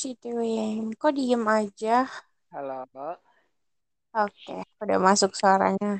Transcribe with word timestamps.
si 0.00 0.08
Tiwing. 0.20 0.82
Kok 1.00 1.12
diem 1.16 1.44
aja? 1.58 1.90
Halo, 2.52 2.86
Oke, 4.24 4.54
udah 4.82 4.98
masuk 5.06 5.30
suaranya. 5.38 5.90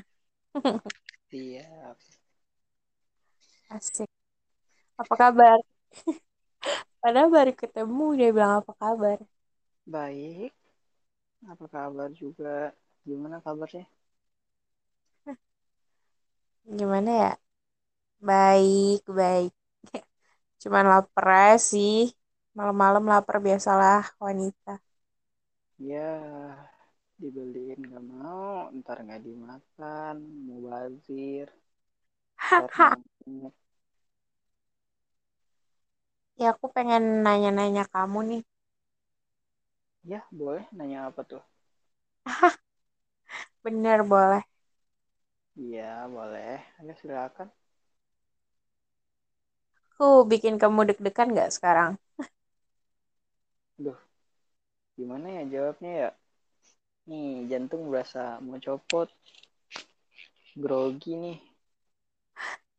iya, 1.31 1.95
Asik. 3.75 4.09
Apa 5.01 5.15
kabar? 5.21 5.59
Padahal 7.01 7.29
baru 7.35 7.51
ketemu, 7.61 8.03
dia 8.19 8.29
bilang 8.35 8.53
apa 8.61 8.71
kabar. 8.81 9.17
baik. 9.93 10.53
Apa 11.51 11.65
kabar 11.75 12.09
juga? 12.21 12.73
Gimana 13.07 13.37
kabarnya? 13.45 13.85
Gimana 16.77 17.11
ya? 17.21 17.31
Baik, 18.27 19.01
baik. 19.19 19.51
Cuman 20.61 20.85
lapar 20.91 21.27
sih. 21.69 21.91
Malam-malam 22.57 23.03
lapar 23.11 23.37
biasalah 23.45 24.01
wanita. 24.23 24.71
Ya, 25.79 26.71
dibeliin 27.21 27.79
nggak 27.87 28.03
mau, 28.13 28.51
ntar 28.79 28.97
nggak 29.05 29.21
dimakan, 29.27 30.15
mau 30.45 30.59
bazir, 30.67 31.47
ntar 32.53 32.71
Haha. 32.75 32.95
ngamuk. 33.25 33.53
Ya 36.41 36.47
aku 36.53 36.65
pengen 36.75 37.03
nanya-nanya 37.25 37.83
kamu 37.93 38.19
nih. 38.29 38.41
Ya, 40.11 40.19
boleh 40.39 40.65
nanya 40.77 40.99
apa 41.09 41.21
tuh? 41.31 41.41
Bener 43.65 43.99
boleh. 44.09 44.41
Iya, 45.63 45.83
boleh. 46.15 46.55
Ayo 46.79 46.93
silakan. 47.01 47.47
Aku 49.95 50.07
bikin 50.31 50.55
kamu 50.61 50.79
deg-degan 50.89 51.27
gak 51.39 51.49
sekarang? 51.55 51.91
Duh, 53.83 53.97
gimana 54.97 55.27
ya 55.37 55.43
jawabnya 55.53 55.91
ya? 56.01 56.09
Nih, 57.09 57.27
jantung 57.51 57.81
berasa 57.91 58.21
mau 58.45 58.57
copot. 58.65 59.07
Grogi 60.63 61.13
nih. 61.21 61.37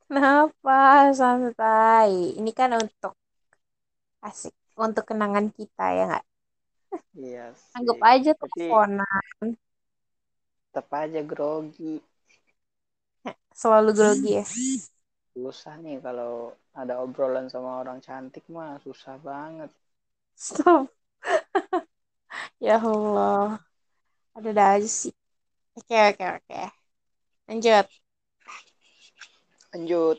Kenapa? 0.06 0.76
Santai. 1.18 2.12
Ini 2.38 2.50
kan 2.58 2.70
untuk 2.82 3.12
asik. 4.28 4.54
Untuk 4.84 5.04
kenangan 5.10 5.46
kita 5.56 5.84
ya 5.98 6.02
nggak? 6.10 6.24
Iya 7.18 7.46
Anggap 7.76 7.98
sih. 7.98 8.02
aja 8.12 8.30
Tapi 8.40 8.62
teleponan. 8.62 9.46
tetap 10.68 10.88
aja 11.02 11.20
grogi. 11.30 11.92
Selalu 13.54 13.90
grogi 13.96 14.28
ya. 14.38 14.44
Susah 15.34 15.74
nih 15.84 15.96
kalau 16.06 16.32
ada 16.80 16.94
obrolan 17.04 17.46
sama 17.52 17.70
orang 17.82 17.98
cantik 18.06 18.44
mah 18.54 18.72
susah 18.84 19.16
banget. 19.28 19.70
Stop. 20.36 20.88
Ya 22.60 22.76
Allah. 22.80 23.60
Ada 24.36 24.50
aja 24.76 24.88
sih. 24.88 25.12
Oke, 25.78 25.94
oke, 26.10 26.24
oke. 26.38 26.60
Lanjut. 27.48 27.86
Lanjut. 29.72 30.18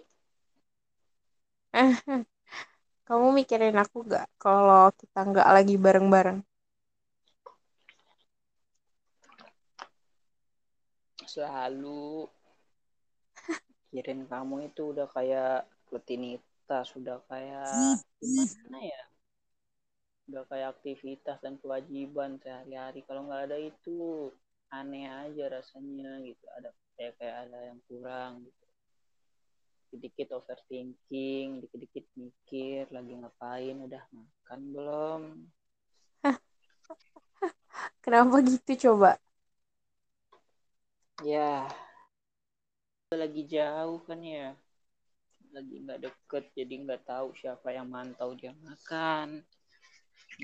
Kamu 3.07 3.27
mikirin 3.37 3.75
aku 3.83 3.97
gak 4.07 4.25
kalau 4.41 4.89
kita 4.99 5.19
nggak 5.29 5.47
lagi 5.55 5.75
bareng-bareng? 5.85 6.39
Selalu 11.25 12.29
kirim 13.93 14.19
kamu 14.31 14.55
itu 14.73 14.81
udah 14.91 15.07
kayak 15.15 15.69
rutinitas, 15.93 16.85
sudah 16.93 17.21
kayak 17.29 18.01
gimana 18.21 18.79
ya? 18.81 19.02
Udah 20.31 20.43
kayak 20.47 20.79
aktivitas 20.79 21.37
dan 21.43 21.59
kewajiban 21.59 22.39
sehari-hari. 22.39 23.03
Kalau 23.03 23.27
nggak 23.27 23.43
ada 23.51 23.57
itu 23.59 24.31
aneh 24.71 25.05
aja 25.05 25.45
rasanya 25.51 26.23
gitu. 26.23 26.45
Ada 26.57 26.69
kayak 26.95 27.13
kayak 27.19 27.35
ada 27.47 27.59
yang 27.69 27.79
kurang 27.85 28.47
gitu. 28.47 28.63
Dikit-dikit 29.93 30.29
overthinking, 30.33 31.61
dikit-dikit 31.61 32.05
mikir 32.17 32.89
lagi 32.89 33.13
ngapain, 33.13 33.77
udah 33.77 34.03
makan 34.09 34.59
belum? 34.73 35.21
Kenapa 38.03 38.35
gitu 38.41 38.71
coba? 38.89 39.21
Ya, 41.21 41.69
lagi 43.13 43.45
jauh 43.45 44.01
kan 44.03 44.19
ya. 44.25 44.57
Lagi 45.53 45.85
nggak 45.85 46.01
deket, 46.01 46.43
jadi 46.57 46.73
nggak 46.81 47.05
tahu 47.05 47.37
siapa 47.37 47.69
yang 47.69 47.85
mantau 47.85 48.33
dia 48.33 48.57
makan. 48.65 49.45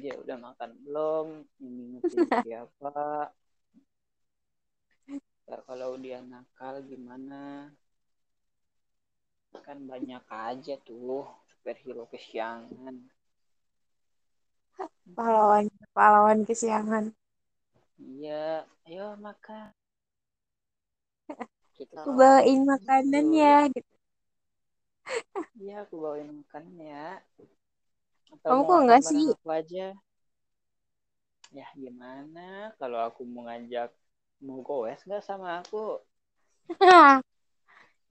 Dia 0.02 0.13
udah 0.22 0.38
makan 0.46 0.72
belum? 0.85 1.28
Ini 1.66 2.00
siapa? 2.41 2.90
Ntar 5.44 5.59
kalau 5.68 5.91
dia 6.03 6.19
nakal 6.31 6.75
gimana? 6.90 7.41
Kan 9.66 9.80
banyak 9.91 10.24
aja 10.47 10.75
tuh 10.88 11.22
superhero 11.50 12.03
kesiangan. 12.12 12.96
Pahlawan, 15.16 15.66
pahlawan 15.96 16.40
kesiangan. 16.50 17.06
Iya, 18.09 18.44
ayo 18.88 19.06
makan. 19.25 19.69
Kita 21.78 22.01
Aku 22.01 22.09
bawain 22.19 22.59
makanan 22.72 23.25
ya. 23.41 23.56
Gitu. 23.74 23.94
Iya, 25.62 25.74
aku 25.84 25.96
bawain 26.03 26.30
makan 26.40 26.66
ya. 26.90 27.06
Atau 28.34 28.50
Kamu 28.50 28.62
kok 28.70 28.80
makan 28.82 28.86
nggak 28.86 29.02
sih? 29.10 29.24
aku 29.34 29.50
aja? 29.60 29.86
Ya 31.58 31.66
gimana 31.74 32.48
kalau 32.80 33.00
aku 33.08 33.22
mau 33.26 33.44
ngajak 33.50 33.90
mau 34.46 34.60
goes 34.68 35.02
nggak 35.08 35.24
sama 35.26 35.48
aku? 35.62 35.98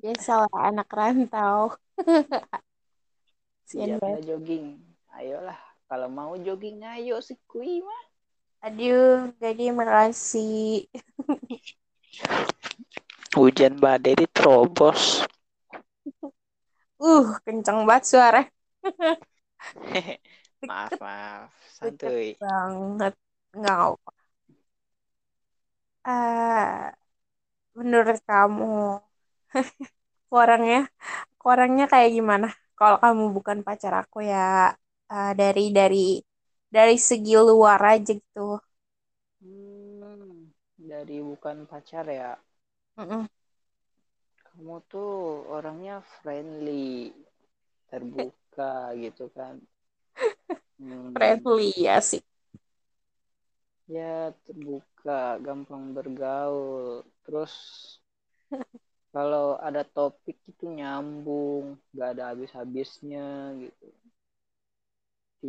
Biasalah 0.02 0.50
anak 0.70 0.88
rantau. 0.98 1.62
Sian 3.68 3.90
nggak 3.98 4.22
jogging? 4.26 4.66
Ayolah, 5.14 5.58
kalau 5.90 6.08
mau 6.10 6.32
jogging 6.46 6.82
ayo 6.82 7.22
si 7.22 7.34
kui 7.50 7.78
mah. 7.86 8.02
Aduh, 8.66 9.30
jadi 9.38 9.70
merasi. 9.70 10.82
Hujan 13.36 13.78
badai 13.78 14.18
diterobos. 14.18 15.22
Uh, 16.98 17.38
kenceng 17.46 17.86
banget 17.88 18.04
suara. 18.10 18.40
maaf, 20.68 20.94
maaf. 21.00 21.52
Deket 21.82 22.14
Santuy. 22.18 22.26
banget. 22.40 23.14
Nggak 23.58 23.76
apa. 23.86 24.10
Eh, 26.06 26.92
menurut 27.78 28.18
kamu, 28.28 28.64
orangnya, 30.40 30.78
orangnya 31.50 31.84
kayak 31.92 32.10
gimana? 32.16 32.48
Kalau 32.78 32.96
kamu 33.04 33.24
bukan 33.36 33.58
pacar 33.66 33.92
aku 34.02 34.18
ya, 34.32 34.38
eh, 35.12 35.30
dari 35.40 35.62
dari 35.78 35.98
dari 36.76 36.96
segi 37.08 37.32
luar 37.48 37.80
aja 37.94 38.12
gitu. 38.20 38.40
Hmm, 39.42 40.54
dari 40.90 41.16
bukan 41.28 41.56
pacar 41.70 42.06
ya. 42.20 42.30
Mm-mm. 42.98 43.28
Kamu 44.46 44.76
tuh 44.90 45.12
orangnya 45.56 45.96
friendly, 46.16 46.88
terbuka 47.90 48.47
gitu 49.02 49.24
kan. 49.36 49.54
Hmm, 50.78 51.14
Friendly 51.14 51.72
ya 51.76 52.00
sih. 52.00 52.22
ya 53.94 54.12
terbuka, 54.44 55.20
gampang 55.46 55.84
bergaul. 55.96 57.04
Terus 57.24 57.52
kalau 59.14 59.46
ada 59.68 59.82
topik 59.96 60.36
itu 60.50 60.64
nyambung, 60.78 61.64
gak 61.96 62.08
ada 62.16 62.22
habis-habisnya 62.32 63.24
gitu. 63.62 63.86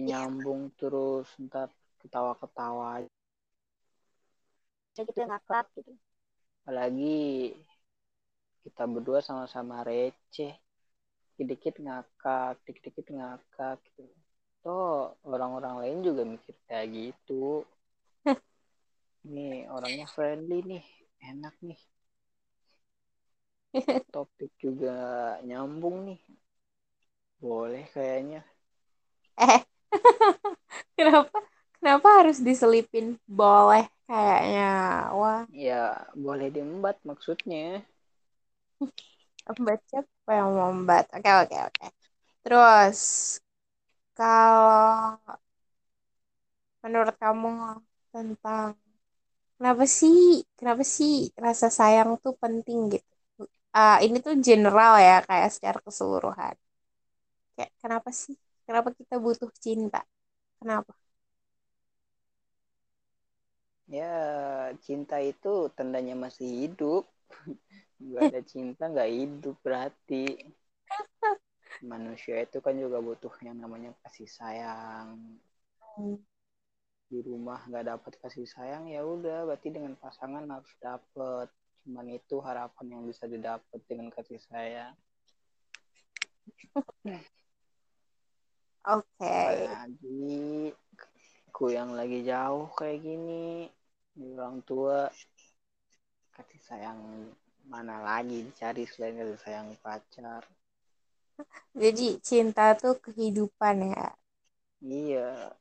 Nyambung 0.07 0.61
terus, 0.79 1.27
ntar 1.45 1.69
ketawa-ketawa 2.01 2.85
aja 2.97 3.09
gitu 5.07 5.19
ngakak 5.27 5.65
gitu. 5.75 5.91
apalagi 6.63 7.15
kita 8.63 8.83
berdua 8.93 9.19
sama-sama 9.27 9.77
receh 9.89 10.53
dikit-dikit 11.39 11.79
ngakak 11.79 12.59
dikit-dikit 12.67 13.07
ngakak 13.15 13.79
gitu. 13.87 14.03
Toh 14.59 15.15
orang-orang 15.23 15.79
lain 15.79 15.97
juga 16.03 16.27
mikir 16.27 16.51
kayak 16.67 16.87
gitu. 16.91 17.63
Nih 19.31 19.71
orangnya 19.71 20.03
friendly 20.11 20.59
nih 20.67 20.83
enak 21.23 21.55
nih. 21.63 21.79
Topik 24.11 24.51
juga 24.59 24.91
nyambung 25.47 26.11
nih. 26.11 26.19
Boleh 27.39 27.87
kayaknya. 27.95 28.43
Eh, 29.39 29.63
kenapa? 30.99 31.39
Kenapa 31.79 32.07
harus 32.19 32.43
diselipin? 32.43 33.15
Boleh 33.23 33.87
kayaknya? 34.03 34.67
Wah, 35.15 35.47
ya 35.55 36.03
boleh 36.19 36.51
diembat 36.51 36.99
maksudnya. 37.07 37.87
Membat 39.47 39.79
siapa 39.89 40.18
yang 40.39 40.51
membat? 40.59 41.03
Oke, 41.15 41.29
oke, 41.43 41.55
oke. 41.67 41.85
Terus 42.43 42.99
kalau 44.17 45.39
menurut 46.83 47.15
kamu 47.23 47.47
tentang 48.13 48.69
kenapa 49.57 49.83
sih 49.99 50.17
kenapa 50.59 50.83
sih 50.97 51.13
rasa 51.45 51.67
sayang 51.79 52.09
tuh 52.23 52.33
penting 52.43 52.79
gitu 52.93 53.09
Ah, 53.77 53.95
ini 54.05 54.17
tuh 54.25 54.33
general 54.47 54.93
ya 55.07 55.13
kayak 55.29 55.49
secara 55.55 55.79
keseluruhan 55.87 56.55
kayak 57.55 57.71
kenapa 57.81 58.09
sih 58.21 58.35
kenapa 58.65 58.89
kita 58.99 59.15
butuh 59.25 59.49
cinta 59.63 59.99
kenapa 60.59 60.93
Ya, 63.95 64.05
cinta 64.85 65.15
itu 65.31 65.47
tandanya 65.77 66.13
masih 66.23 66.47
hidup. 66.61 67.03
Gak 67.99 68.31
ada 68.31 68.41
cinta 68.47 68.87
nggak 68.87 69.11
hidup 69.11 69.55
berarti. 69.59 70.55
Manusia 71.83 72.43
itu 72.43 72.63
kan 72.63 72.75
juga 72.79 73.03
butuh 73.03 73.31
yang 73.43 73.59
namanya 73.59 73.91
kasih 74.07 74.27
sayang. 74.27 75.19
Di 77.11 77.19
rumah 77.19 77.59
nggak 77.67 77.85
dapat 77.91 78.13
kasih 78.23 78.47
sayang 78.47 78.87
ya 78.87 79.03
udah 79.03 79.43
berarti 79.43 79.67
dengan 79.75 79.99
pasangan 79.99 80.47
harus 80.47 80.73
dapat. 80.79 81.51
Cuman 81.83 82.07
itu 82.11 82.39
harapan 82.39 82.85
yang 82.87 83.03
bisa 83.03 83.27
didapat 83.27 83.79
dengan 83.87 84.07
kasih 84.15 84.39
sayang. 84.47 84.95
Oke. 88.87 89.35
Apalagi 89.59 90.71
aku 91.51 91.75
yang 91.75 91.91
lagi 91.93 92.23
jauh 92.23 92.71
kayak 92.79 93.03
gini, 93.03 93.67
di 94.15 94.25
orang 94.39 94.63
tua 94.63 95.11
kasih 96.35 96.61
sayang 96.63 96.99
mana 97.73 97.95
lagi 98.07 98.37
dicari 98.47 98.83
selain 98.91 99.15
kasih 99.19 99.39
sayang 99.43 99.69
pacar. 99.83 100.43
Jadi 101.81 102.07
cinta 102.27 102.65
tuh 102.81 102.95
kehidupan 103.05 103.75
ya. 103.93 104.05
Iya, 104.79 105.51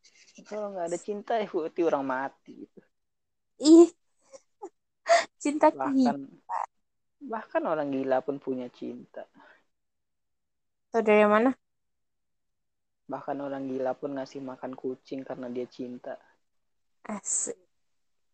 kalau 0.49 0.66
nggak 0.72 0.87
ada 0.88 0.99
cinta 1.06 1.32
ya 1.43 1.46
berarti 1.50 1.81
orang 1.88 2.05
mati. 2.14 2.52
Gitu. 2.62 2.81
Ih, 3.72 3.88
cinta 5.43 5.69
Bahkan 5.78 6.16
kehidupan. 6.19 6.66
bahkan 7.32 7.62
orang 7.72 7.88
gila 7.94 8.19
pun 8.26 8.37
punya 8.44 8.66
cinta. 8.78 9.22
Tuh 10.93 11.02
dari 11.04 11.25
mana? 11.28 11.50
Bahkan 13.12 13.37
orang 13.46 13.64
gila 13.70 13.93
pun 14.00 14.11
ngasih 14.16 14.40
makan 14.50 14.72
kucing 14.81 15.20
karena 15.28 15.46
dia 15.54 15.66
cinta. 15.76 16.14
Asik. 17.14 17.58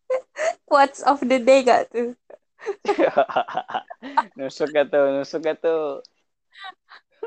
Quotes 0.69 1.01
of 1.03 1.19
the 1.29 1.39
day 1.39 1.63
gak 1.63 1.89
tuh? 1.93 2.15
Nusuk 4.37 4.67
gak 4.73 4.91
tuh, 4.91 5.05
nusuk 5.19 5.43
tuh. 5.61 6.01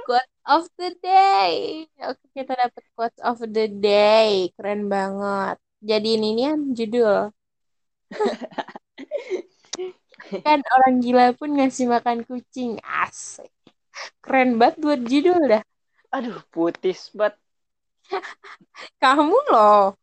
Quotes 0.06 0.31
of 0.46 0.64
the 0.79 0.94
day. 1.02 1.85
Oke, 2.06 2.25
kita 2.32 2.55
dapat 2.55 2.85
quotes 2.94 3.20
of 3.20 3.43
the 3.44 3.67
day. 3.69 4.49
Keren 4.55 4.88
banget. 4.88 5.58
Jadi 5.82 6.08
ini 6.17 6.46
kan 6.46 6.58
judul. 6.73 7.19
kan 10.46 10.61
orang 10.64 10.94
gila 11.02 11.35
pun 11.37 11.58
ngasih 11.58 11.91
makan 11.91 12.25
kucing. 12.25 12.81
Asik. 12.81 13.50
Keren 14.23 14.56
banget 14.56 14.76
buat 14.81 15.00
judul 15.02 15.41
dah. 15.44 15.62
Aduh, 16.14 16.41
putis 16.55 17.11
banget. 17.12 17.37
Kamu 19.02 19.37
loh. 19.52 19.99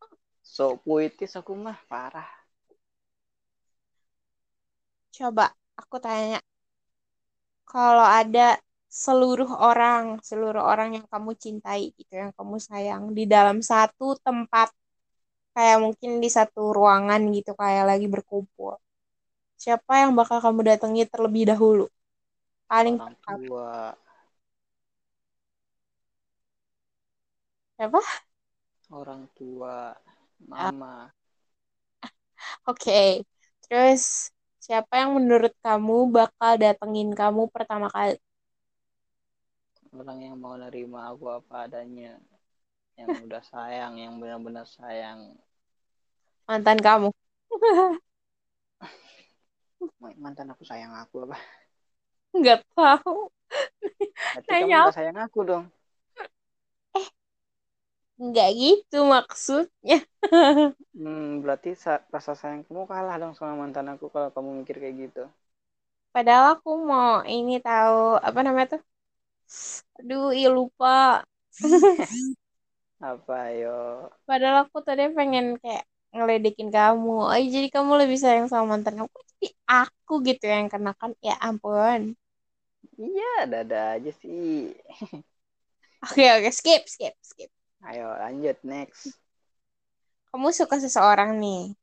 So 0.46 0.78
puitis 0.80 1.36
aku 1.36 1.58
mah 1.58 1.76
parah. 1.90 2.35
Coba 5.16 5.46
aku 5.82 5.96
tanya. 6.06 6.40
Kalau 7.72 8.06
ada 8.20 8.42
seluruh 9.04 9.50
orang, 9.70 10.04
seluruh 10.30 10.64
orang 10.72 10.90
yang 10.98 11.06
kamu 11.14 11.32
cintai 11.44 11.82
gitu, 11.98 12.14
yang 12.22 12.32
kamu 12.38 12.56
sayang 12.70 13.04
di 13.18 13.24
dalam 13.34 13.58
satu 13.72 14.06
tempat 14.26 14.68
kayak 15.56 15.78
mungkin 15.86 16.12
di 16.24 16.30
satu 16.38 16.62
ruangan 16.78 17.22
gitu 17.38 17.52
kayak 17.62 17.84
lagi 17.92 18.08
berkumpul. 18.16 18.74
Siapa 19.64 19.94
yang 20.06 20.12
bakal 20.20 20.38
kamu 20.46 20.62
datangi 20.70 21.04
terlebih 21.12 21.44
dahulu? 21.52 21.86
Paling 22.72 22.96
Orang 22.96 23.14
pertama. 23.16 23.48
tua. 23.48 23.96
Siapa? 27.78 28.00
Orang 29.00 29.24
tua. 29.38 29.94
Mama. 30.50 31.14
Oke. 32.68 33.26
Terus 33.66 34.32
siapa 34.66 34.94
yang 35.02 35.12
menurut 35.18 35.54
kamu 35.66 35.98
bakal 36.18 36.52
datengin 36.64 37.10
kamu 37.22 37.42
pertama 37.54 37.88
kali? 37.96 38.18
Orang 39.94 40.20
yang 40.26 40.36
mau 40.44 40.56
nerima 40.58 41.00
aku 41.12 41.26
apa 41.38 41.56
adanya. 41.70 42.14
Yang 43.00 43.12
udah 43.26 43.44
sayang, 43.54 43.94
yang 44.02 44.14
benar-benar 44.22 44.66
sayang. 44.78 45.20
Mantan 46.50 46.80
kamu. 46.86 47.10
Mantan 50.24 50.48
aku 50.54 50.64
sayang 50.70 50.94
aku 51.02 51.16
apa? 51.30 51.38
Nggak 52.38 52.60
tahu. 52.76 53.32
Berarti 54.34 54.52
Nanya 54.52 54.80
kamu 54.80 54.90
sayang 54.98 55.18
aku 55.26 55.40
dong. 55.50 55.66
Eh, 58.20 58.24
nggak 58.28 58.50
gitu 58.62 58.96
maksudnya. 59.14 59.96
Hmm, 60.98 61.26
berarti 61.44 61.70
sa- 61.84 62.06
rasa 62.16 62.34
sayang 62.40 62.64
kamu 62.68 62.84
kalah 62.92 63.16
dong 63.22 63.34
sama 63.38 63.54
mantan 63.62 63.88
aku 63.94 64.06
kalau 64.14 64.30
kamu 64.36 64.50
mikir 64.60 64.76
kayak 64.82 64.96
gitu. 65.04 65.22
Padahal 66.14 66.46
aku 66.58 66.70
mau 66.90 67.12
ini 67.36 67.54
tahu 67.68 67.98
apa 68.28 68.40
namanya 68.46 68.68
tuh? 68.74 68.82
Aduh, 70.00 70.26
iya 70.38 70.48
lupa. 70.58 70.88
Apa 73.10 73.40
yo? 73.60 73.76
Padahal 74.28 74.58
aku 74.66 74.78
tadi 74.88 75.04
pengen 75.18 75.46
kayak 75.62 75.84
ngeledekin 76.16 76.70
kamu. 76.76 77.10
Oh, 77.32 77.40
jadi 77.56 77.68
kamu 77.76 77.92
lebih 78.02 78.18
sayang 78.24 78.48
sama 78.52 78.66
mantan 78.74 78.94
kamu. 79.00 79.12
Jadi 79.32 79.48
aku 79.74 80.14
gitu 80.28 80.44
yang 80.56 80.68
kenakan. 80.74 81.12
Ya 81.28 81.34
ampun. 81.48 82.02
Iya, 83.06 83.26
dada 83.52 83.78
aja 83.96 84.12
sih. 84.22 84.76
Oke, 86.04 86.24
oke, 86.38 86.52
skip, 86.52 86.84
skip, 86.88 87.14
skip. 87.22 87.52
Ayo 87.86 88.10
lanjut 88.18 88.58
next. 88.66 89.14
Kamu 90.34 90.50
suka 90.50 90.82
seseorang 90.82 91.38
nih. 91.38 91.78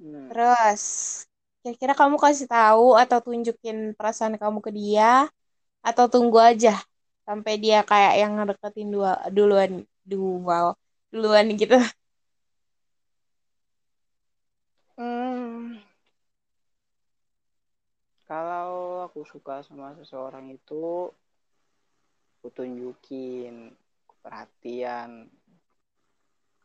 Hmm. 0.00 0.30
Terus, 0.30 0.82
kira-kira 1.60 1.92
kamu 1.98 2.16
kasih 2.16 2.46
tahu 2.46 2.96
atau 2.96 3.18
tunjukin 3.20 3.92
perasaan 3.98 4.38
kamu 4.38 4.62
ke 4.62 4.70
dia 4.72 5.28
atau 5.82 6.06
tunggu 6.06 6.38
aja 6.40 6.78
sampai 7.26 7.58
dia 7.58 7.82
kayak 7.84 8.14
yang 8.22 8.32
ngedeketin 8.38 8.88
dua 8.88 9.18
duluan 9.28 9.84
duluan 10.06 10.72
duluan 11.12 11.46
gitu. 11.58 11.76
Hmm. 14.94 15.80
Kalau 18.30 19.02
aku 19.10 19.26
suka 19.26 19.58
sama 19.66 19.90
seseorang 19.98 20.54
itu, 20.54 21.10
aku 22.38 22.48
tunjukin 22.54 23.74
perhatian. 24.20 25.28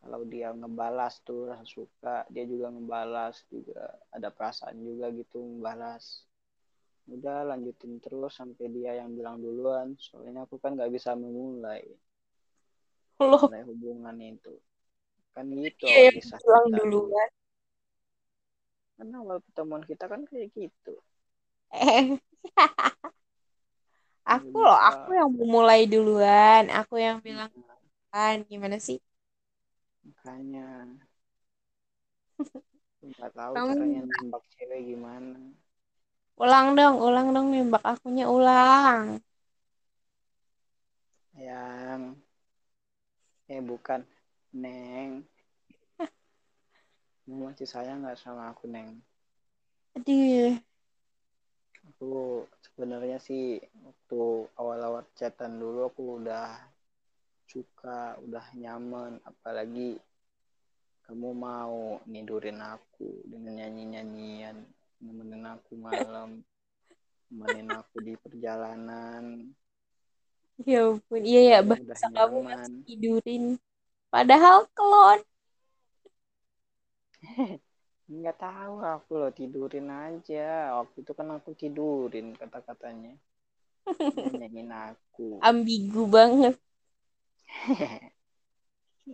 Kalau 0.00 0.22
dia 0.22 0.54
ngebalas 0.54 1.18
tuh 1.26 1.50
rasa 1.50 1.66
suka, 1.66 2.22
dia 2.30 2.46
juga 2.46 2.70
ngebalas 2.70 3.42
juga 3.50 3.98
ada 4.14 4.30
perasaan 4.30 4.78
juga 4.78 5.10
gitu 5.10 5.42
ngebalas. 5.42 6.22
Udah 7.10 7.42
lanjutin 7.42 7.98
terus 7.98 8.38
sampai 8.38 8.70
dia 8.70 9.02
yang 9.02 9.16
bilang 9.18 9.42
duluan. 9.42 9.98
Soalnya 9.98 10.46
aku 10.46 10.62
kan 10.62 10.78
nggak 10.78 10.94
bisa 10.94 11.18
memulai 11.18 11.82
Loh, 13.18 13.50
mulai 13.50 13.64
hubungan 13.66 14.16
itu. 14.22 14.54
Kan 15.34 15.50
gitu 15.52 15.90
yang 15.90 16.14
kisah 16.14 16.38
bilang 16.38 16.66
kita. 16.70 16.76
duluan. 16.78 17.30
Kan 18.96 19.08
awal 19.12 19.38
pertemuan 19.42 19.82
kita 19.84 20.04
kan 20.06 20.22
kayak 20.28 20.54
gitu. 20.54 20.94
Aku 24.34 24.54
Nggak 24.54 24.66
loh, 24.66 24.76
aku 24.88 25.08
yang 25.18 25.30
memulai 25.38 25.80
duluan, 25.92 26.62
aku 26.78 26.94
yang 27.04 27.16
bilang 27.26 27.50
kan 28.12 28.36
gimana 28.50 28.76
sih? 28.86 28.98
Makanya 30.04 30.66
nggak 33.08 33.30
tahu 33.38 33.54
Kamu 33.54 33.66
caranya 33.66 34.00
nembak 34.10 34.42
cewek 34.52 34.80
gimana. 34.88 35.38
ulang 36.42 36.66
dong, 36.78 36.94
ulang 37.06 37.26
dong 37.34 37.46
nembak 37.52 37.82
akunya 37.92 38.24
ulang. 38.36 39.04
Yang 41.38 42.18
eh 43.54 43.62
bukan 43.68 44.00
Neng. 44.62 45.12
Kamu 47.22 47.36
masih 47.46 47.68
sayang 47.72 47.98
nggak 48.02 48.18
sama 48.22 48.42
aku 48.52 48.64
Neng? 48.74 48.88
Aduh, 49.96 50.58
Aku 51.86 52.42
sebenarnya 52.66 53.22
sih 53.22 53.62
waktu 53.86 54.22
awal-awal 54.58 55.06
chatan 55.14 55.62
dulu 55.62 55.86
aku 55.86 56.02
udah 56.22 56.58
suka, 57.46 58.18
udah 58.26 58.46
nyaman, 58.58 59.22
apalagi 59.22 59.96
kamu 61.06 61.30
mau 61.30 62.02
nidurin 62.10 62.58
aku 62.58 63.22
dengan 63.30 63.62
nyanyi-nyanyian, 63.62 64.66
nemenin 64.98 65.46
aku 65.46 65.78
malam, 65.78 66.42
nemenin 67.30 67.70
aku 67.70 68.02
di 68.02 68.18
perjalanan, 68.18 69.54
ya 70.64 70.88
ampun, 70.88 71.20
iya 71.20 71.40
ya 71.52 71.58
bahasa 71.60 72.08
kamu 72.08 72.38
masih 72.48 72.80
tidurin. 72.88 73.44
Padahal 74.08 74.64
kelon. 74.72 75.20
nggak 78.06 78.36
tahu 78.44 78.74
aku 78.94 79.10
loh 79.20 79.30
tidurin 79.38 79.88
aja 80.06 80.46
waktu 80.78 80.96
itu 81.02 81.12
kan 81.18 81.28
aku 81.36 81.50
tidurin 81.60 82.26
kata-katanya 82.40 83.12
nyanyiin 84.38 84.70
aku 84.88 85.28
Ambigu 85.48 86.02
banget. 86.14 86.54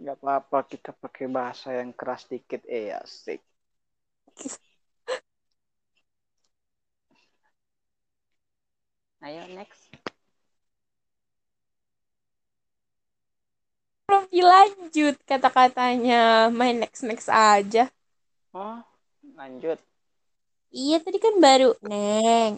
nggak 0.00 0.16
apa-apa 0.20 0.58
kita 0.72 0.90
pakai 1.02 1.26
bahasa 1.36 1.68
yang 1.78 1.90
keras 1.98 2.22
dikit 2.32 2.62
eh 2.78 2.88
asik 3.02 3.40
ayo 9.26 9.42
next 9.56 9.82
Belum 14.06 14.24
dilanjut 14.28 15.16
kata-katanya. 15.30 16.52
Main 16.58 16.76
next-next 16.84 17.28
aja. 17.32 17.88
Oh 18.54 18.80
lanjut 19.36 19.78
Iya 20.72 20.96
tadi 21.04 21.18
kan 21.20 21.34
baru 21.36 21.76
Neng. 21.84 22.52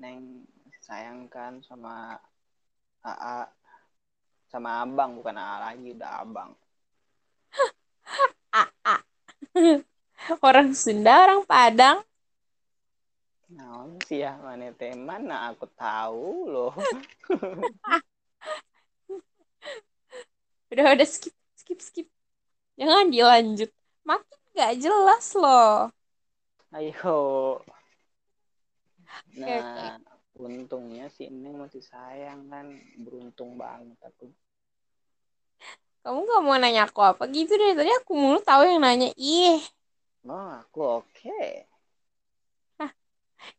neng 0.00 0.44
sayang 0.84 1.30
kan 1.32 1.62
sama 1.64 2.20
AA 3.00 3.48
sama 4.52 4.70
abang 4.84 5.16
bukan 5.16 5.36
AA 5.40 5.56
lagi 5.64 5.88
udah 5.96 6.10
abang 6.20 6.50
ah. 8.60 9.00
orang 10.46 10.72
Sunda, 10.72 11.26
orang 11.26 11.42
Padang. 11.44 11.98
Nah, 13.52 13.84
sih 14.08 14.24
ya 14.24 14.32
mana 14.40 14.72
teman 14.72 15.28
mana 15.28 15.52
aku 15.52 15.68
tahu 15.76 16.48
loh 16.48 16.72
Udah 20.72 20.96
udah 20.96 21.04
skip 21.04 21.36
skip 21.52 21.80
skip. 21.84 22.11
Jangan 22.82 23.14
dilanjut. 23.14 23.70
Makin 24.02 24.38
gak 24.58 24.74
jelas 24.82 25.26
loh. 25.38 25.94
ayo 26.74 27.62
Oke, 29.06 29.38
oke. 29.38 29.86
nah 29.86 29.94
untungnya 30.34 31.06
si 31.14 31.30
Neng 31.30 31.62
masih 31.62 31.78
sayang 31.78 32.50
kan 32.50 32.66
beruntung 33.06 33.54
banget 33.54 33.94
aku 34.02 34.34
Kamu 36.02 36.26
gak 36.26 36.42
mau 36.42 36.58
nanya 36.58 36.90
aku 36.90 36.98
apa 37.06 37.30
gitu 37.30 37.54
deh. 37.54 37.78
Tadi 37.78 37.90
aku 38.02 38.18
mulu 38.18 38.42
tahu 38.42 38.66
yang 38.66 38.82
nanya. 38.82 39.14
Ih, 39.14 39.62
oh 40.26 40.50
aku 40.58 40.80
oke 40.98 41.70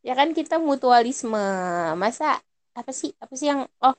ya 0.07 0.11
kan 0.19 0.29
kita 0.37 0.55
mutualisme. 0.67 1.37
Masa 2.03 2.25
apa 2.79 2.91
sih? 2.99 3.09
Apa 3.23 3.33
sih 3.39 3.47
yang 3.51 3.61
oh 3.85 3.95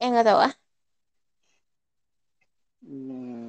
yang 0.00 0.10
nggak 0.14 0.26
tahu 0.28 0.40
ah? 0.48 0.52
hmm. 2.84 3.43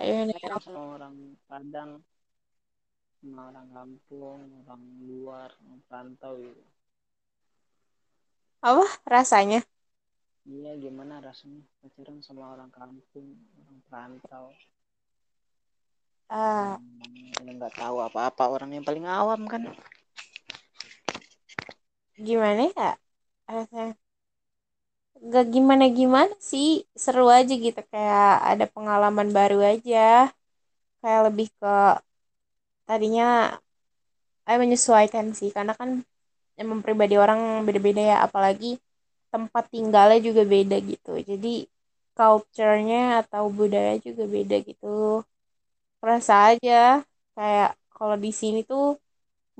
Ayo 0.00 0.14
nih. 0.28 0.40
sayang 0.40 0.60
sama 0.64 0.80
orang 0.96 1.16
Padang 1.48 1.90
sama 3.18 3.40
orang 3.50 3.68
kampung 3.76 4.40
orang 4.68 4.82
luar 5.08 5.50
orang 5.64 5.80
perantau 5.88 6.32
gitu 6.44 6.62
Apa 8.62 8.86
rasanya? 9.06 9.60
iya 10.54 10.72
gimana 10.84 11.14
rasanya 11.26 11.60
pacaran 11.80 12.18
sama 12.26 12.44
orang 12.54 12.70
kampung 12.78 13.28
orang 13.60 13.78
perantau 13.88 14.46
Ah, 16.28 16.78
yang 17.44 17.56
nggak 17.58 17.74
tahu 17.80 17.96
apa-apa 18.06 18.44
orang 18.54 18.70
yang 18.76 18.84
paling 18.88 19.04
awam 19.18 19.42
kan 19.52 19.62
gimana 22.26 22.62
ya? 22.76 22.84
Rasanya 23.48 23.94
gak 25.32 25.44
gimana 25.54 25.84
gimana 25.98 26.34
sih. 26.50 26.66
Seru 27.04 27.24
aja 27.38 27.52
gitu 27.64 27.80
kayak 27.92 28.26
ada 28.50 28.64
pengalaman 28.74 29.28
baru 29.36 29.56
aja. 29.72 29.98
Kayak 31.00 31.20
lebih 31.28 31.46
ke 31.60 31.66
tadinya 32.86 33.58
saya 34.44 34.56
menyesuaikan 34.62 35.26
sih 35.38 35.50
karena 35.56 35.72
kan 35.80 35.90
emang 36.62 36.80
pribadi 36.86 37.14
orang 37.24 37.40
beda-beda 37.66 38.02
ya 38.12 38.16
apalagi 38.26 38.70
tempat 39.34 39.64
tinggalnya 39.74 40.18
juga 40.28 40.42
beda 40.54 40.76
gitu 40.90 41.12
jadi 41.30 41.52
culture-nya 42.18 42.98
atau 43.22 43.44
budaya 43.58 43.94
juga 44.06 44.24
beda 44.36 44.56
gitu 44.68 44.86
rasa 46.08 46.34
aja 46.50 46.72
kayak 47.36 47.68
kalau 47.96 48.16
di 48.24 48.30
sini 48.40 48.58
tuh 48.70 48.82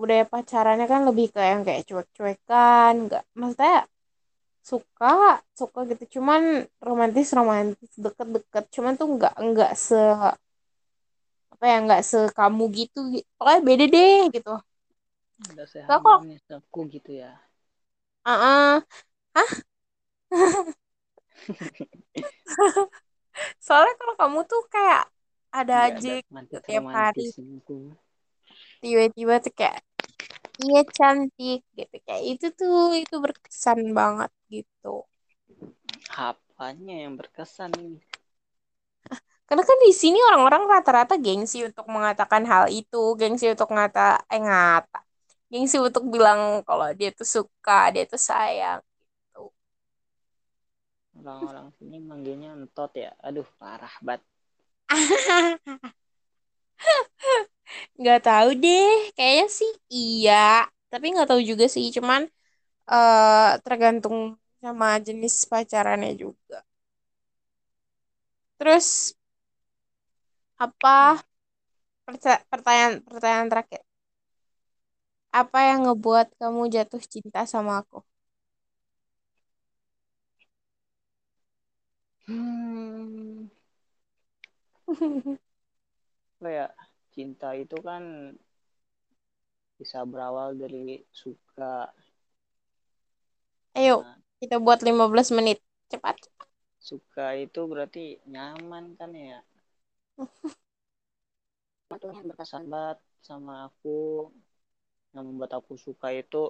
budaya 0.01 0.25
pacarannya 0.33 0.87
kan 0.93 1.03
lebih 1.09 1.27
ke 1.35 1.41
yang 1.53 1.63
kayak 1.67 1.83
cuek-cuekan 1.89 2.93
nggak 3.07 3.23
maksudnya 3.41 3.73
suka 4.71 5.07
suka 5.61 5.79
gitu. 5.91 6.05
Cuman 6.19 6.43
romantis 6.87 7.29
romantis 7.39 7.91
deket-deket. 8.05 8.65
Cuman 8.75 8.93
tuh 9.01 9.07
nggak 9.17 9.33
nggak 9.49 9.71
se 9.87 9.97
apa 11.53 11.65
ya 11.73 11.77
nggak 11.85 12.03
sekamu 12.11 12.63
gitu. 12.79 12.99
Pokoknya 13.37 13.61
beda 13.69 13.85
deh 13.95 14.17
gitu. 14.35 14.51
Kalau 15.47 15.67
seharmonis 15.73 16.45
aku 16.57 16.81
gitu 16.95 17.11
ya. 17.23 17.33
Uh 18.27 18.31
hah? 19.35 19.63
Soalnya 23.67 23.95
kalau 24.01 24.15
kamu 24.21 24.39
tuh 24.51 24.61
kayak 24.75 25.03
ada 25.59 25.75
nggak 25.75 25.93
aja 25.93 26.09
ada 26.09 26.15
gitu 26.41 26.57
tiap 26.67 26.85
hari. 26.97 27.23
tiba-tiba 28.83 29.35
tuh 29.45 29.53
kayak 29.59 29.77
iya 30.65 30.81
cantik 30.97 31.59
gitu 31.79 31.95
kayak 32.07 32.23
itu 32.31 32.47
tuh 32.59 32.75
itu 33.03 33.15
berkesan 33.25 33.81
banget 33.99 34.31
gitu. 34.55 34.87
Apanya 36.31 36.95
yang 37.03 37.15
berkesan 37.21 37.73
ini? 37.85 37.99
Karena 39.49 39.63
kan 39.69 39.79
di 39.87 39.93
sini 40.03 40.19
orang-orang 40.29 40.63
rata-rata 40.73 41.15
gengsi 41.25 41.59
untuk 41.69 41.87
mengatakan 41.95 42.43
hal 42.53 42.65
itu 42.73 42.97
gengsi 43.21 43.45
untuk 43.53 43.69
ngata 43.75 44.01
eh 44.33 44.41
ngata 44.47 44.99
gengsi 45.53 45.77
untuk 45.87 46.05
bilang 46.15 46.41
kalau 46.69 46.87
dia 46.99 47.11
tuh 47.19 47.29
suka 47.37 47.93
dia 47.95 48.05
tuh 48.13 48.21
sayang 48.31 48.81
gitu. 49.35 49.41
Orang-orang 51.19 51.69
sini 51.79 51.97
manggilnya 52.09 52.51
entot 52.59 52.93
ya. 53.05 53.11
Aduh 53.27 53.49
parah 53.61 53.95
banget 54.07 54.23
nggak 58.03 58.21
tahu 58.27 58.49
deh 58.63 58.85
kayaknya 59.17 59.47
sih 59.59 59.71
iya 59.97 60.33
tapi 60.91 61.05
nggak 61.13 61.29
tahu 61.31 61.43
juga 61.51 61.65
sih 61.75 61.85
cuman 61.97 62.23
eh 62.93 63.49
tergantung 63.65 64.17
sama 64.63 64.87
jenis 65.07 65.35
pacarannya 65.53 66.11
juga. 66.25 66.57
Terus 68.59 69.13
apa 70.59 71.21
pertanyaan 72.51 72.95
pertanyaan 73.11 73.49
terakhir? 73.53 73.81
Apa 75.41 75.59
yang 75.69 75.81
ngebuat 75.85 76.27
kamu 76.41 76.63
jatuh 76.75 77.03
cinta 77.13 77.41
sama 77.53 77.73
aku? 77.85 77.99
Hmm. 82.27 83.47
Apa 86.41 86.49
ya 86.51 86.67
cinta 87.13 87.53
itu 87.55 87.77
kan 87.81 88.35
bisa 89.77 90.07
berawal 90.07 90.55
dari 90.55 91.03
suka. 91.11 91.91
Ayo 93.75 94.07
nah, 94.07 94.19
kita 94.39 94.63
buat 94.63 94.81
15 94.87 95.35
menit. 95.35 95.59
Cepat. 95.93 96.17
suka 96.83 97.39
itu 97.39 97.63
berarti 97.69 98.19
nyaman 98.27 98.99
kan 98.99 99.13
ya? 99.15 99.39
Itu 101.93 102.09
yang 102.09 102.25
berkesan 102.25 102.67
banget 102.73 102.99
sama 103.21 103.69
aku 103.69 104.33
yang 105.13 105.29
membuat 105.29 105.61
aku 105.61 105.77
suka 105.77 106.09
itu. 106.11 106.49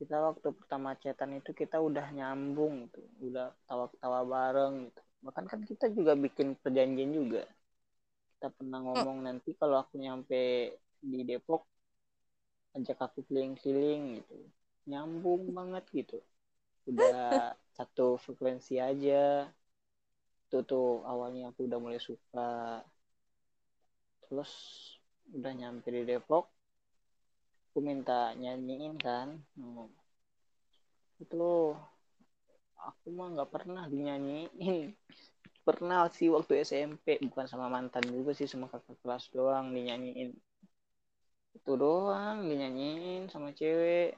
Kita 0.00 0.16
waktu 0.18 0.48
pertama 0.56 0.96
chatan 0.96 1.36
itu 1.38 1.52
kita 1.52 1.76
udah 1.76 2.08
nyambung 2.10 2.88
tuh 2.88 3.04
udah 3.20 3.52
tawa-tawa 3.68 4.24
bareng 4.24 4.88
gitu. 4.88 5.02
Bahkan 5.28 5.44
kan 5.46 5.60
kita 5.62 5.92
juga 5.92 6.16
bikin 6.16 6.56
perjanjian 6.58 7.12
juga 7.12 7.44
kita 8.42 8.58
pernah 8.58 8.82
ngomong 8.82 9.22
nanti 9.22 9.54
kalau 9.54 9.78
aku 9.78 10.02
nyampe 10.02 10.74
di 10.98 11.22
Depok 11.22 11.62
ajak 12.74 12.98
aku 12.98 13.22
keliling-keliling 13.30 14.18
gitu. 14.18 14.34
Nyambung 14.90 15.54
banget 15.54 15.86
gitu. 15.94 16.18
Udah 16.90 17.54
satu 17.78 18.18
frekuensi 18.18 18.82
aja. 18.82 19.46
Itu 20.50 20.66
tuh 20.66 21.06
awalnya 21.06 21.54
aku 21.54 21.70
udah 21.70 21.78
mulai 21.78 22.02
suka. 22.02 22.82
Terus 24.26 24.50
udah 25.30 25.52
nyampe 25.54 25.86
di 25.94 26.02
Depok 26.02 26.50
aku 27.70 27.78
minta 27.78 28.34
nyanyiin 28.34 28.98
kan. 28.98 29.38
Hmm. 29.54 29.86
itu 31.22 31.38
loh 31.38 31.78
aku 32.74 33.06
mah 33.14 33.38
nggak 33.38 33.50
pernah 33.54 33.86
dinyanyiin 33.86 34.98
pernah 35.66 36.00
sih 36.16 36.28
waktu 36.36 36.52
SMP 36.68 37.06
bukan 37.28 37.46
sama 37.52 37.66
mantan 37.74 38.04
juga 38.16 38.30
sih 38.38 38.48
sama 38.52 38.66
kakak 38.72 38.96
kelas 39.02 39.24
doang 39.36 39.66
dinyanyiin. 39.76 40.30
Itu 41.56 41.70
doang 41.82 42.38
dinyanyiin 42.48 43.22
sama 43.32 43.48
cewek. 43.58 44.10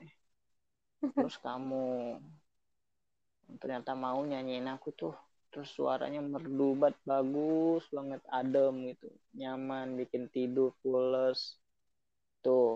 Terus 1.16 1.34
kamu 1.44 1.84
ternyata 3.60 3.90
mau 4.04 4.20
nyanyiin 4.30 4.66
aku 4.74 4.88
tuh 5.00 5.14
terus 5.50 5.68
suaranya 5.76 6.20
merdu 6.32 6.68
banget 6.82 6.96
bagus 7.10 7.82
banget 7.96 8.22
adem 8.40 8.74
gitu. 8.90 9.06
Nyaman 9.40 9.86
bikin 10.00 10.22
tidur 10.34 10.70
pules. 10.82 11.40
Tuh 12.44 12.70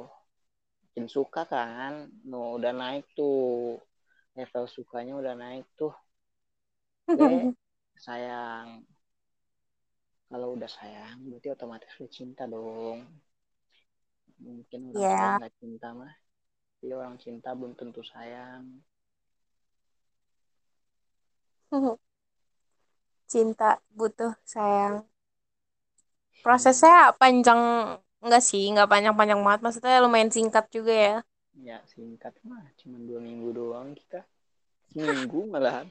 bikin 0.84 1.06
suka 1.16 1.42
kan? 1.54 1.94
No 2.30 2.40
udah 2.58 2.72
naik 2.82 3.04
tuh. 3.18 3.78
Level 4.38 4.64
sukanya 4.76 5.12
udah 5.22 5.34
naik 5.42 5.64
tuh. 5.80 5.92
Oke 7.18 7.52
sayang 8.07 8.69
kalau 10.28 10.49
udah 10.57 10.71
sayang 10.71 11.17
berarti 11.28 11.49
otomatis 11.55 11.93
udah 11.99 12.12
cinta 12.12 12.43
dong 12.45 12.99
mungkin 14.38 14.81
orang 14.95 15.02
sayang 15.09 15.35
nggak 15.40 15.55
cinta 15.61 15.88
mah 15.99 16.14
tapi 16.78 16.93
orang 16.95 17.17
cinta 17.19 17.49
belum 17.59 17.73
tentu 17.75 18.02
sayang 18.07 18.64
cinta 23.28 23.76
butuh 23.93 24.33
sayang. 24.49 25.05
Prosesnya 26.40 27.12
panjang 27.21 27.61
enggak 28.25 28.43
sih, 28.49 28.64
enggak 28.73 28.88
panjang-panjang 28.88 29.40
banget. 29.45 29.61
Maksudnya 29.64 30.00
lumayan 30.00 30.33
singkat 30.33 30.64
juga 30.73 30.95
ya. 30.97 31.17
ya 31.59 31.83
singkat 31.90 32.35
mah 32.47 32.62
cuma 32.78 33.02
dua 33.02 33.19
minggu 33.19 33.50
doang 33.50 33.90
kita 33.99 34.23
seminggu 34.95 35.50
malahan 35.50 35.90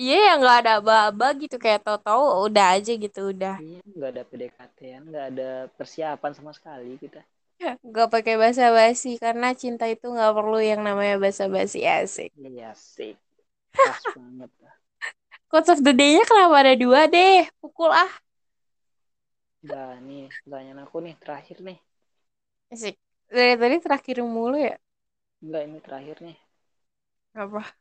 Iya 0.00 0.14
ya 0.24 0.30
nggak 0.40 0.54
ada 0.58 0.70
aba-aba 0.78 1.26
gitu 1.42 1.56
kayak 1.64 1.80
tau-tau 1.86 2.22
udah 2.46 2.64
aja 2.76 2.90
gitu 3.04 3.20
udah. 3.32 3.52
iya 3.62 3.78
nggak 3.94 4.10
ada 4.12 4.22
PDKT 4.28 4.78
nggak 5.08 5.24
ada 5.30 5.48
persiapan 5.76 6.32
sama 6.36 6.52
sekali 6.58 6.90
kita 7.02 7.20
Nggak 7.88 8.08
pakai 8.14 8.34
basa-basi 8.42 9.08
karena 9.24 9.48
cinta 9.60 9.84
itu 9.94 10.04
nggak 10.14 10.32
perlu 10.36 10.58
yang 10.70 10.80
namanya 10.86 11.14
basa-basi 11.24 11.78
asik. 11.98 12.30
iya 12.38 12.70
pas 13.82 14.00
banget 14.14 14.50
Quotes 15.50 15.68
of 15.72 15.80
the 15.84 15.92
day-nya 15.92 16.24
kenapa 16.28 16.54
ada 16.64 16.74
dua 16.82 17.00
deh? 17.12 17.44
Pukul 17.60 17.92
ah. 17.92 18.12
Nah, 19.68 19.92
nih 20.06 20.24
pertanyaan 20.42 20.80
aku 20.84 20.96
nih 21.04 21.14
terakhir 21.22 21.56
nih. 21.68 21.78
Asik. 22.74 22.96
Dari 23.34 23.54
tadi 23.60 23.76
terakhir 23.84 24.16
mulu 24.34 24.56
ya? 24.68 24.74
Enggak, 25.42 25.62
ini 25.68 25.78
terakhir 25.86 26.16
nih. 26.26 26.38
Apa? 27.34 27.78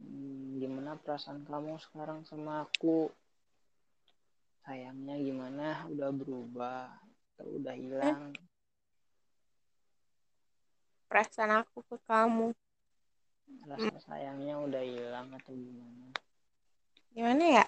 Hmm, 0.00 0.56
gimana 0.56 0.96
perasaan 0.96 1.44
kamu 1.44 1.76
sekarang 1.84 2.24
sama 2.24 2.64
aku? 2.64 3.12
Sayangnya 4.64 5.16
gimana? 5.20 5.84
Udah 5.92 6.10
berubah 6.12 6.88
atau 7.36 7.46
udah 7.60 7.74
hilang? 7.76 8.32
Perasaan 11.10 11.52
aku 11.60 11.84
ke 11.84 11.96
kamu. 12.08 12.56
Rasa 13.68 13.98
sayangnya 14.08 14.56
udah 14.56 14.80
hilang 14.80 15.28
atau 15.36 15.52
gimana? 15.52 16.06
Gimana 17.12 17.44
ya? 17.60 17.64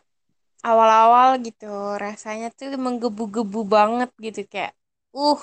Awal-awal 0.63 1.43
gitu 1.43 1.67
rasanya 1.99 2.49
tuh 2.55 2.71
menggebu-gebu 2.79 3.67
banget 3.67 4.11
gitu 4.23 4.47
kayak 4.47 4.73
uh 5.11 5.41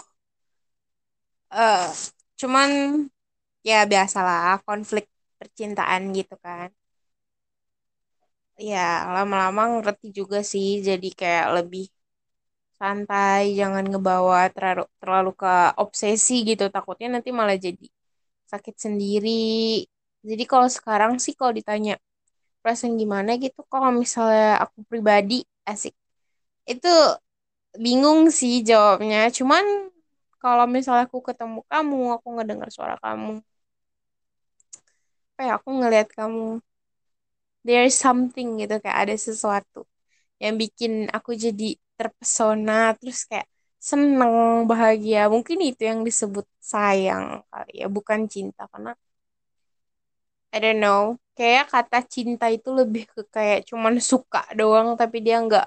eh 1.52 1.92
cuman 2.40 2.70
ya 3.68 3.84
biasalah 3.92 4.64
konflik 4.64 5.06
percintaan 5.40 6.16
gitu 6.16 6.36
kan. 6.40 6.72
Ya 8.68 8.80
lama-lama 9.16 9.62
ngerti 9.74 10.08
juga 10.20 10.38
sih 10.52 10.68
jadi 10.88 11.08
kayak 11.20 11.48
lebih 11.56 11.84
santai, 12.80 13.42
jangan 13.60 13.84
ngebawa 13.92 14.40
terlalu 14.56 14.84
terlalu 15.02 15.30
ke 15.42 15.48
obsesi 15.84 16.34
gitu. 16.50 16.64
Takutnya 16.76 17.08
nanti 17.16 17.30
malah 17.40 17.58
jadi 17.68 17.86
sakit 18.52 18.76
sendiri. 18.86 19.30
Jadi 20.30 20.44
kalau 20.52 20.68
sekarang 20.78 21.14
sih 21.24 21.34
kalau 21.40 21.54
ditanya 21.60 21.92
perasaan 22.62 22.96
gimana 23.02 23.32
gitu, 23.44 23.60
kalau 23.74 23.90
misalnya 24.04 24.46
aku 24.64 24.80
pribadi 24.92 25.36
asik 25.72 25.94
itu 26.72 26.88
bingung 27.86 28.22
sih 28.40 28.54
jawabnya. 28.70 29.18
Cuman 29.38 29.66
kalau 30.42 30.66
misalnya 30.76 31.04
aku 31.10 31.20
ketemu 31.30 31.60
kamu, 31.72 31.98
aku 32.18 32.28
ngedengar 32.36 32.70
suara 32.76 32.96
kamu, 33.06 33.30
ya 35.46 35.52
aku 35.58 35.70
ngelihat 35.78 36.08
kamu, 36.18 36.46
there 37.68 37.84
is 37.90 37.96
something 38.06 38.48
gitu 38.62 38.74
kayak 38.84 39.00
ada 39.04 39.16
sesuatu 39.28 39.80
yang 40.44 40.56
bikin 40.64 40.92
aku 41.18 41.32
jadi 41.46 41.66
terpesona 42.00 42.74
terus 43.00 43.20
kayak 43.30 43.48
seneng 43.90 44.34
bahagia. 44.72 45.20
Mungkin 45.34 45.60
itu 45.70 45.82
yang 45.92 46.02
disebut 46.08 46.46
sayang 46.74 47.26
kali 47.52 47.72
ya 47.82 47.88
bukan 47.98 48.22
cinta. 48.34 48.62
Karena 48.74 48.92
I 50.56 50.58
don't 50.64 50.80
know 50.84 51.02
kayak 51.38 51.66
kata 51.74 51.98
cinta 52.14 52.46
itu 52.56 52.70
lebih 52.80 53.04
ke 53.14 53.22
kayak 53.36 53.60
cuman 53.70 53.96
suka 54.12 54.40
doang 54.60 54.88
tapi 55.00 55.18
dia 55.26 55.36
nggak 55.46 55.66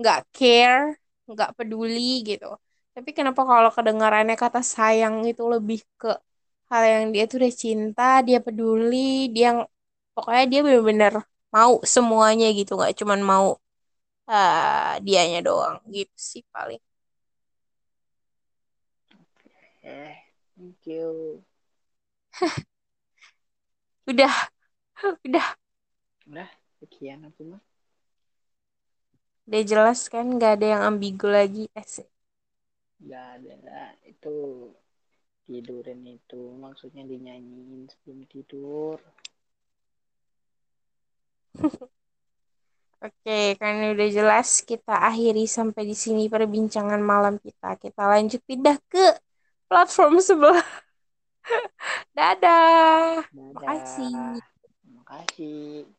nggak 0.00 0.18
care 0.36 0.84
nggak 1.30 1.50
peduli 1.58 2.00
gitu. 2.28 2.46
Tapi 2.94 3.10
kenapa 3.18 3.42
kalau 3.50 3.70
kedengarannya 3.76 4.36
kata 4.44 4.60
sayang 4.74 5.16
itu 5.30 5.42
lebih 5.54 5.78
ke 6.00 6.08
hal 6.70 6.82
yang 6.92 7.04
dia 7.14 7.24
tuh 7.30 7.36
udah 7.40 7.54
cinta 7.64 8.02
dia 8.26 8.38
peduli 8.46 8.96
dia 9.34 9.48
pokoknya 10.18 10.44
dia 10.52 10.60
bener-bener 10.66 11.14
mau 11.56 11.72
semuanya 11.94 12.46
gitu 12.58 12.70
nggak 12.78 12.92
cuman 13.00 13.20
mau 13.32 13.46
ah 14.30 14.98
dianya 15.06 15.38
doang 15.46 15.76
gitu 15.96 16.14
sih 16.32 16.42
paling 16.54 16.80
Eh, 19.82 20.14
thank 20.56 20.86
you. 20.86 21.42
udah 24.10 24.34
udah 25.26 25.46
Udah, 26.28 26.50
sekian 26.78 27.20
aku 27.28 27.42
mah. 27.50 27.62
udah 29.48 29.62
jelas 29.70 30.00
kan 30.12 30.24
nggak 30.36 30.52
ada 30.56 30.66
yang 30.72 30.82
ambigu 30.90 31.26
lagi 31.36 31.62
asik 31.80 32.06
Gak 33.10 33.26
ada. 33.42 33.80
Itu 34.12 34.34
tidurin 35.46 36.02
itu 36.16 36.40
maksudnya 36.64 37.02
dinyanyiin 37.10 37.82
sebelum 37.92 38.20
tidur. 38.32 38.96
Oke, 42.98 43.54
karena 43.62 43.94
udah 43.94 44.08
jelas 44.10 44.58
kita 44.66 44.90
akhiri 44.90 45.46
sampai 45.46 45.86
di 45.86 45.94
sini 45.94 46.26
perbincangan 46.26 46.98
malam 46.98 47.38
kita. 47.38 47.78
Kita 47.78 48.10
lanjut 48.10 48.42
pindah 48.42 48.74
ke 48.90 49.14
platform 49.70 50.18
sebelah. 50.18 50.66
Dadah. 52.16 53.22
Dadah. 53.30 53.54
Makasih. 53.54 54.42
Makasih. 54.98 55.97